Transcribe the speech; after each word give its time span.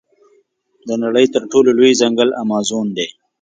د 0.87 0.89
نړۍ 1.03 1.25
تر 1.33 1.43
ټولو 1.51 1.69
لوی 1.77 1.91
ځنګل 2.01 2.29
امازون 2.43 2.87
دی. 2.97 3.07